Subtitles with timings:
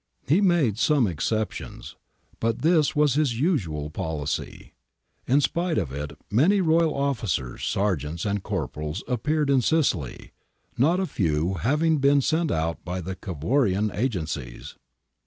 [0.27, 1.95] He made some exceptions,
[2.39, 4.73] but this was his usual policy.
[5.27, 10.31] In spite of it many royal officers, sergeants, and corporals appeared in Sicily,
[10.75, 14.75] not a few having been sent out by the Cavourian agencies.